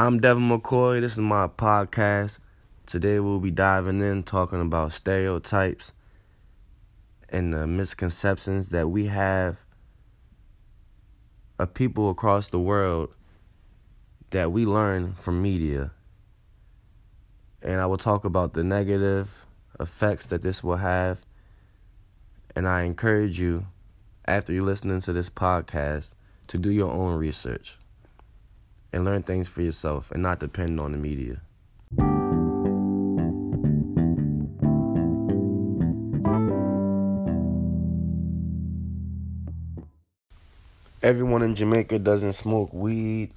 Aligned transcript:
I'm 0.00 0.20
Devin 0.20 0.48
McCoy. 0.48 1.00
This 1.00 1.14
is 1.14 1.18
my 1.18 1.48
podcast. 1.48 2.38
Today 2.86 3.18
we'll 3.18 3.40
be 3.40 3.50
diving 3.50 4.00
in 4.00 4.22
talking 4.22 4.60
about 4.60 4.92
stereotypes 4.92 5.92
and 7.28 7.52
the 7.52 7.66
misconceptions 7.66 8.68
that 8.68 8.90
we 8.90 9.06
have 9.06 9.64
of 11.58 11.74
people 11.74 12.10
across 12.10 12.46
the 12.46 12.60
world 12.60 13.16
that 14.30 14.52
we 14.52 14.64
learn 14.64 15.14
from 15.14 15.42
media. 15.42 15.90
And 17.60 17.80
I 17.80 17.86
will 17.86 17.98
talk 17.98 18.24
about 18.24 18.54
the 18.54 18.62
negative 18.62 19.46
effects 19.80 20.26
that 20.26 20.42
this 20.42 20.62
will 20.62 20.76
have. 20.76 21.26
And 22.54 22.68
I 22.68 22.82
encourage 22.82 23.40
you, 23.40 23.66
after 24.26 24.52
you're 24.52 24.62
listening 24.62 25.00
to 25.00 25.12
this 25.12 25.28
podcast, 25.28 26.14
to 26.46 26.56
do 26.56 26.70
your 26.70 26.92
own 26.92 27.18
research 27.18 27.78
and 28.92 29.04
learn 29.04 29.22
things 29.22 29.48
for 29.48 29.62
yourself 29.62 30.10
and 30.10 30.22
not 30.22 30.40
depend 30.40 30.80
on 30.80 30.92
the 30.92 30.98
media. 30.98 31.40
Everyone 41.00 41.42
in 41.42 41.54
Jamaica 41.54 42.00
doesn't 42.00 42.32
smoke 42.32 42.72
weed. 42.72 43.30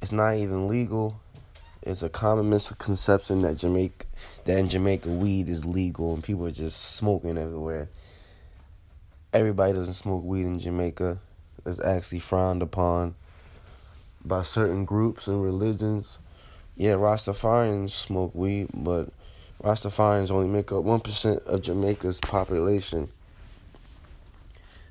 It's 0.00 0.12
not 0.12 0.36
even 0.36 0.68
legal. 0.68 1.20
It's 1.82 2.02
a 2.02 2.08
common 2.08 2.48
misconception 2.48 3.40
that 3.42 3.56
Jamaica 3.56 4.06
that 4.44 4.58
in 4.58 4.68
Jamaica 4.68 5.08
weed 5.08 5.48
is 5.48 5.64
legal 5.64 6.14
and 6.14 6.22
people 6.22 6.46
are 6.46 6.52
just 6.52 6.94
smoking 6.94 7.36
everywhere. 7.36 7.88
Everybody 9.32 9.72
doesn't 9.72 9.94
smoke 9.94 10.22
weed 10.24 10.42
in 10.42 10.60
Jamaica. 10.60 11.18
It's 11.66 11.80
actually 11.80 12.20
frowned 12.20 12.62
upon 12.62 13.16
by 14.24 14.42
certain 14.42 14.84
groups 14.84 15.26
and 15.26 15.42
religions. 15.42 16.18
Yeah, 16.76 16.92
Rastafarians 16.92 17.90
smoke 17.90 18.34
weed, 18.34 18.68
but 18.74 19.08
Rastafarians 19.62 20.30
only 20.30 20.48
make 20.48 20.72
up 20.72 20.84
1% 20.84 21.46
of 21.46 21.62
Jamaica's 21.62 22.20
population. 22.20 23.08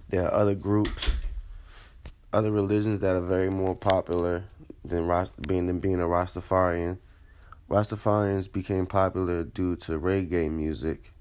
There 0.10 0.26
are 0.26 0.34
other 0.34 0.56
groups, 0.56 1.12
other 2.34 2.52
religions 2.52 3.00
that 3.00 3.16
are 3.16 3.22
very 3.22 3.50
more 3.50 3.76
popular 3.76 4.44
than 4.84 5.08
being 5.48 5.68
than 5.68 5.80
being 5.80 6.02
a 6.02 6.06
Rastafarian. 6.06 6.98
Rastafarians 7.70 8.52
became 8.52 8.86
popular 8.86 9.44
due 9.44 9.76
to 9.78 10.00
reggae 10.00 10.52
music, 10.52 11.14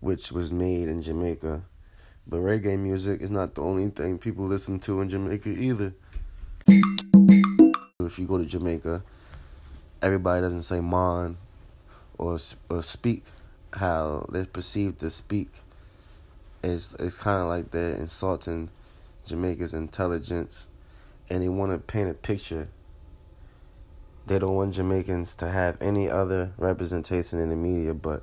which 0.00 0.30
was 0.30 0.52
made 0.52 0.88
in 0.88 1.00
Jamaica. 1.00 1.62
But 2.26 2.38
reggae 2.38 2.78
music 2.78 3.20
is 3.22 3.30
not 3.30 3.54
the 3.54 3.62
only 3.62 3.88
thing 3.88 4.18
people 4.18 4.46
listen 4.46 4.78
to 4.80 5.00
in 5.00 5.08
Jamaica 5.08 5.48
either. 5.48 5.94
If 8.06 8.18
you 8.18 8.26
go 8.26 8.38
to 8.38 8.44
Jamaica, 8.44 9.02
everybody 10.00 10.40
doesn't 10.42 10.62
say 10.62 10.80
"mon" 10.80 11.36
or 12.18 12.38
or 12.68 12.82
speak 12.82 13.24
how 13.74 14.26
they're 14.30 14.44
perceived 14.44 15.00
to 15.00 15.10
speak. 15.10 15.50
It's 16.62 16.94
it's 16.94 17.18
kind 17.18 17.40
of 17.40 17.48
like 17.48 17.70
they're 17.70 17.94
insulting 17.94 18.70
Jamaica's 19.26 19.74
intelligence, 19.74 20.66
and 21.30 21.42
they 21.42 21.48
want 21.48 21.72
to 21.72 21.78
paint 21.78 22.10
a 22.10 22.14
picture. 22.14 22.68
They 24.26 24.38
don't 24.38 24.54
want 24.54 24.74
Jamaicans 24.74 25.34
to 25.36 25.50
have 25.50 25.80
any 25.80 26.08
other 26.08 26.52
representation 26.56 27.40
in 27.40 27.48
the 27.48 27.56
media 27.56 27.92
but 27.92 28.22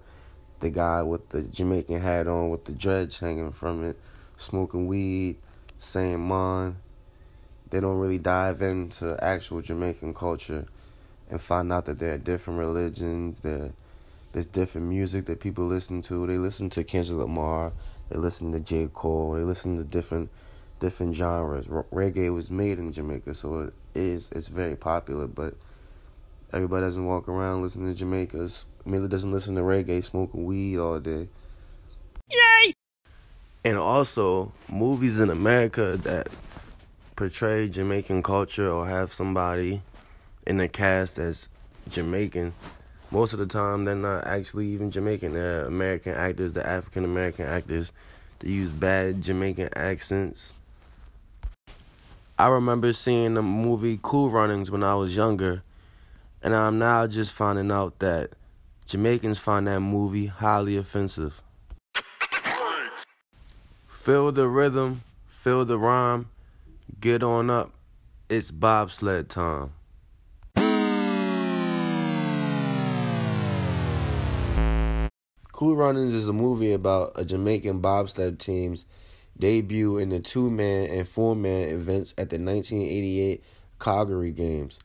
the 0.61 0.69
guy 0.69 1.02
with 1.03 1.30
the 1.30 1.41
Jamaican 1.41 1.99
hat 1.99 2.27
on 2.27 2.49
with 2.49 2.66
the 2.66 2.71
dreads 2.71 3.19
hanging 3.19 3.52
from 3.52 3.83
it, 3.83 3.97
smoking 4.38 4.88
weed, 4.88 5.38
saying 5.77 6.19
"mon." 6.19 6.77
They 7.70 7.80
don't 7.80 8.00
really 8.00 8.17
dive 8.17 8.62
into 8.62 9.17
actual 9.23 9.62
Jamaican 9.62 10.14
culture 10.14 10.66
and 11.30 11.39
find 11.39 11.72
out 11.72 11.86
that 11.86 12.00
there 12.00 12.14
are 12.14 12.17
different 12.17 12.59
religions, 12.59 13.42
there 13.42 13.72
there's 14.31 14.45
different 14.45 14.88
music 14.88 15.26
that 15.26 15.39
people 15.39 15.66
listen 15.66 16.02
to. 16.03 16.28
They 16.28 16.38
listen 16.38 16.70
to 16.72 16.84
Kendrick 16.84 17.17
Lamar, 17.17 17.71
they 18.10 18.17
listen 18.17 18.52
to 18.52 18.60
J. 18.60 18.88
Cole, 18.93 19.33
they 19.33 19.42
listen 19.42 19.77
to 19.77 19.83
different 19.83 20.30
different 20.80 21.16
genres. 21.16 21.67
Reggae 21.67 22.33
was 22.33 22.49
made 22.49 22.80
in 22.80 22.92
Jamaica, 22.92 23.33
so 23.33 23.61
it 23.61 23.73
is 23.95 24.30
it's 24.32 24.48
very 24.48 24.76
popular, 24.76 25.27
but 25.27 25.55
everybody 26.54 26.86
doesn't 26.86 27.05
walk 27.05 27.27
around 27.27 27.61
listening 27.61 27.92
to 27.92 27.98
Jamaica's. 27.98 28.66
Miller 28.86 29.08
doesn't 29.08 29.32
listen 29.32 29.55
to 29.55 29.61
reggae, 29.61 30.04
smoking 30.04 30.45
weed 30.45 30.77
all 30.77 30.99
day. 30.99 31.27
Yay! 32.32 32.73
And 33.66 33.77
also 33.77 34.52
movies 34.70 35.20
in 35.20 35.30
America 35.30 35.98
that 36.04 36.27
portray 37.19 37.67
Jamaican 37.67 38.23
culture 38.23 38.71
or 38.71 38.87
have 38.87 39.11
somebody 39.11 39.81
in 40.47 40.55
the 40.55 40.69
cast 40.69 41.17
that's 41.17 41.49
Jamaican, 41.89 42.53
most 43.11 43.33
of 43.33 43.39
the 43.39 43.45
time 43.45 43.83
they're 43.83 43.93
not 43.93 44.25
actually 44.25 44.67
even 44.67 44.89
Jamaican. 44.89 45.33
They're 45.33 45.65
American 45.65 46.13
actors, 46.13 46.53
the 46.53 46.65
African 46.65 47.03
American 47.03 47.45
actors. 47.45 47.91
They 48.39 48.52
use 48.52 48.71
bad 48.71 49.21
Jamaican 49.21 49.71
accents. 49.75 50.53
I 52.37 52.47
remember 52.47 52.93
seeing 52.93 53.33
the 53.33 53.41
movie 53.41 53.99
Cool 54.01 54.30
Runnings 54.30 54.71
when 54.71 54.81
I 54.81 54.95
was 54.95 55.17
younger, 55.17 55.61
and 56.41 56.55
I'm 56.55 56.80
now 56.80 57.05
just 57.05 57.33
finding 57.33 57.69
out 57.69 57.99
that 57.99 58.30
Jamaicans 58.86 59.39
find 59.39 59.67
that 59.67 59.81
movie 59.81 60.27
highly 60.27 60.77
offensive. 60.77 61.41
Feel 63.89 64.31
the 64.31 64.47
rhythm, 64.47 65.01
feel 65.27 65.65
the 65.65 65.77
rhyme, 65.77 66.30
Get 66.98 67.23
on 67.23 67.50
up. 67.50 67.72
It's 68.30 68.52
bobsled 68.52 69.30
time. 69.30 69.72
Cool 75.54 75.76
Runnings 75.78 76.14
is 76.14 76.28
a 76.28 76.33
movie 76.33 76.73
about 76.73 77.14
a 77.16 77.23
Jamaican 77.23 77.80
bobsled 77.80 78.39
team's 78.39 78.86
debut 79.38 79.98
in 79.98 80.10
the 80.10 80.20
two 80.20 80.49
man 80.49 80.89
and 80.89 81.08
four 81.08 81.38
man 81.38 81.70
events 81.70 82.14
at 82.17 82.30
the 82.30 82.38
1988 82.38 83.44
Calgary 83.80 84.32
Games. 84.32 84.80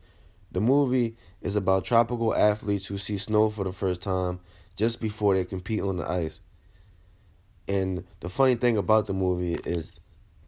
The 0.52 0.60
movie 0.60 1.16
is 1.40 1.56
about 1.56 1.84
tropical 1.84 2.32
athletes 2.32 2.86
who 2.86 2.96
see 2.96 3.18
snow 3.18 3.48
for 3.48 3.64
the 3.64 3.72
first 3.72 4.02
time 4.02 4.38
just 4.76 5.00
before 5.00 5.34
they 5.34 5.44
compete 5.44 5.80
on 5.80 5.96
the 5.96 6.08
ice. 6.08 6.40
And 7.66 8.04
the 8.20 8.28
funny 8.28 8.54
thing 8.54 8.76
about 8.76 9.06
the 9.06 9.14
movie 9.14 9.54
is 9.64 9.98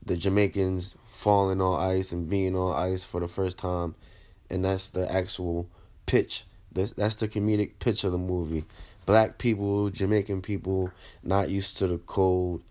the 0.07 0.17
Jamaicans 0.17 0.95
falling 1.13 1.61
on 1.61 1.81
ice 1.81 2.13
and 2.13 2.29
being 2.29 2.57
on 2.57 2.77
ice 2.77 3.05
for 3.05 3.21
the 3.21 3.29
first 3.29 3.59
time, 3.59 3.95
and 4.49 4.65
that's 4.65 4.89
the 4.89 5.11
actual 5.11 5.69
pitch. 6.07 6.45
That's 6.73 6.93
that's 6.93 7.17
the 7.17 7.29
comedic 7.29 7.73
pitch 7.79 8.05
of 8.05 8.13
the 8.13 8.19
movie. 8.19 8.65
Black 9.05 9.39
people, 9.39 9.91
Jamaican 9.91 10.43
people, 10.43 10.91
not 11.23 11.51
used 11.51 11.77
to 11.79 11.87
the 11.87 11.99
cold. 11.99 12.63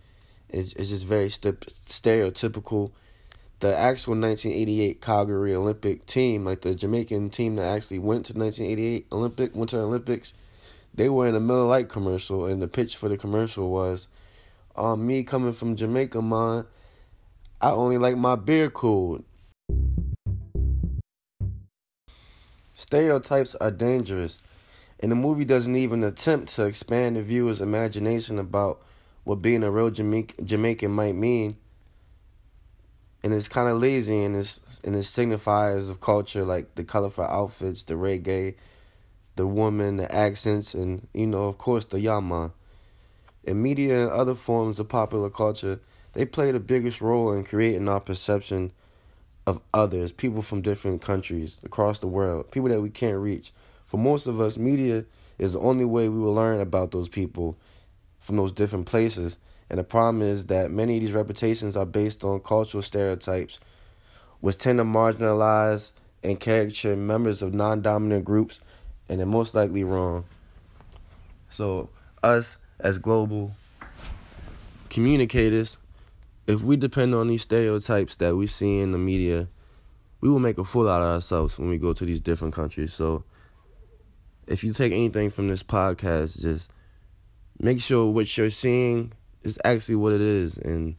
It's 0.50 0.74
it's 0.74 0.90
just 0.90 1.06
very 1.06 1.30
st- 1.30 1.74
stereotypical. 1.88 2.92
The 3.62 3.76
actual 3.76 4.16
1988 4.16 5.02
Calgary 5.02 5.56
Olympic 5.56 6.06
team, 6.06 6.46
like 6.46 6.62
the 6.62 6.76
Jamaican 6.76 7.30
team 7.30 7.56
that 7.56 7.66
actually 7.66 8.00
went 8.00 8.26
to 8.28 8.34
1988 8.34 9.08
Olympic 9.14 9.56
Winter 9.56 9.80
Olympics, 9.80 10.34
they 10.94 11.10
were 11.10 11.28
in 11.28 11.36
a 11.36 11.40
Miller 11.40 11.66
Lite 11.66 11.90
commercial, 11.90 12.46
and 12.46 12.62
the 12.62 12.68
pitch 12.68 12.96
for 12.96 13.10
the 13.10 13.18
commercial 13.18 13.72
was, 13.72 14.08
um, 14.76 15.08
me 15.08 15.24
coming 15.24 15.54
from 15.54 15.76
Jamaica, 15.76 16.22
man, 16.22 16.66
I 17.62 17.72
only 17.72 17.98
like 17.98 18.18
my 18.18 18.36
beer 18.36 18.70
cold. 18.70 19.24
Stereotypes 22.74 23.56
are 23.56 23.72
dangerous, 23.72 24.42
and 25.00 25.12
the 25.12 25.16
movie 25.16 25.46
doesn't 25.46 25.76
even 25.76 26.04
attempt 26.04 26.54
to 26.56 26.66
expand 26.66 27.16
the 27.16 27.22
viewer's 27.22 27.62
imagination 27.62 28.38
about 28.38 28.82
what 29.24 29.42
being 29.42 29.64
a 29.64 29.72
real 29.72 29.90
Jamaican 29.90 30.92
might 30.92 31.16
mean. 31.16 31.58
And 33.24 33.34
it's 33.34 33.48
kind 33.48 33.70
of 33.70 33.82
lazy 33.82 34.24
in 34.24 34.36
its 34.36 34.60
in 34.84 34.94
its 34.94 35.10
signifiers 35.10 35.90
of 35.90 36.00
culture, 36.00 36.44
like 36.44 36.76
the 36.76 36.84
colorful 36.84 37.24
outfits, 37.24 37.82
the 37.84 37.96
reggae, 37.96 38.56
the 39.36 39.48
woman, 39.48 39.98
the 39.98 40.14
accents, 40.14 40.74
and 40.74 41.08
you 41.14 41.26
know, 41.26 41.46
of 41.46 41.58
course, 41.58 41.86
the 41.86 42.00
yaman. 42.00 42.52
In 43.44 43.64
media 43.64 44.04
and 44.04 44.12
other 44.12 44.36
forms 44.36 44.80
of 44.80 44.90
popular 44.90 45.30
culture, 45.30 45.80
they 46.16 46.26
play 46.26 46.52
the 46.52 46.60
biggest 46.60 47.02
role 47.02 47.32
in 47.34 47.44
creating 47.44 47.88
our 47.88 48.00
perception 48.00 48.72
of 49.46 49.62
others, 49.74 50.12
people 50.12 50.42
from 50.42 50.62
different 50.62 51.02
countries 51.02 51.60
across 51.64 52.00
the 52.00 52.08
world, 52.08 52.50
people 52.52 52.70
that 52.70 52.82
we 52.82 52.90
can't 52.90 53.18
reach. 53.18 53.52
For 53.86 53.98
most 53.98 54.26
of 54.26 54.42
us, 54.42 54.58
media 54.58 55.06
is 55.38 55.54
the 55.54 55.60
only 55.60 55.86
way 55.86 56.10
we 56.10 56.18
will 56.18 56.34
learn 56.34 56.60
about 56.62 56.92
those 56.92 57.10
people 57.10 57.58
from 58.20 58.38
those 58.38 58.52
different 58.52 58.88
places. 58.88 59.38
And 59.70 59.78
the 59.78 59.84
problem 59.84 60.22
is 60.22 60.46
that 60.46 60.72
many 60.72 60.96
of 60.96 61.02
these 61.02 61.12
reputations 61.12 61.76
are 61.76 61.86
based 61.86 62.24
on 62.24 62.40
cultural 62.40 62.82
stereotypes, 62.82 63.60
which 64.40 64.58
tend 64.58 64.80
to 64.80 64.86
marginalize 64.86 65.92
and 66.24 66.40
caricature 66.40 66.96
members 66.96 67.42
of 67.42 67.54
non 67.54 67.82
dominant 67.82 68.26
groups, 68.26 68.62
and 69.10 69.20
they're 69.20 69.28
most 69.28 69.54
likely 69.54 69.84
wrong. 69.84 70.26
So, 71.50 71.90
us 72.24 72.58
as 72.80 72.98
global 72.98 73.52
communicators, 74.90 75.78
if 76.48 76.64
we 76.64 76.78
depend 76.78 77.16
on 77.16 77.28
these 77.28 77.42
stereotypes 77.42 78.16
that 78.18 78.36
we 78.36 78.48
see 78.48 78.80
in 78.80 78.92
the 78.92 78.98
media, 78.98 79.48
we 80.22 80.30
will 80.30 80.40
make 80.40 80.58
a 80.58 80.64
fool 80.64 80.90
out 80.90 81.02
of 81.02 81.08
ourselves 81.08 81.58
when 81.58 81.70
we 81.70 81.78
go 81.78 81.94
to 81.94 82.06
these 82.06 82.22
different 82.22 82.54
countries. 82.54 82.94
So 82.94 83.24
if 84.48 84.64
you 84.64 84.74
take 84.74 84.92
anything 84.92 85.30
from 85.30 85.48
this 85.48 85.64
podcast, 85.64 86.42
just 86.42 86.72
make 87.60 87.82
sure 87.82 88.12
what 88.12 88.38
you're 88.38 88.50
seeing 88.50 89.14
is 89.44 89.60
actually 89.64 89.96
what 89.96 90.14
it 90.14 90.22
is 90.22 90.58
and 90.58 90.96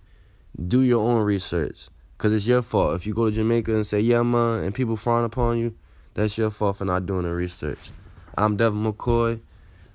do 0.66 0.82
your 0.82 1.06
own 1.06 1.22
research. 1.22 1.88
Cause 2.18 2.32
it's 2.32 2.46
your 2.46 2.62
fault. 2.62 2.94
If 2.94 3.06
you 3.06 3.12
go 3.12 3.26
to 3.26 3.30
Jamaica 3.30 3.74
and 3.74 3.86
say, 3.86 4.00
yeah, 4.00 4.22
man, 4.22 4.64
and 4.64 4.74
people 4.74 4.96
frown 4.96 5.24
upon 5.24 5.58
you, 5.58 5.74
that's 6.14 6.38
your 6.38 6.50
fault 6.50 6.78
for 6.78 6.86
not 6.86 7.04
doing 7.04 7.24
the 7.24 7.30
research. 7.30 7.90
I'm 8.38 8.56
Devin 8.56 8.82
McCoy, 8.82 9.38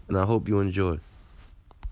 and 0.07 0.17
I 0.17 0.25
hope 0.25 0.47
you 0.47 0.59
enjoy. 0.59 0.99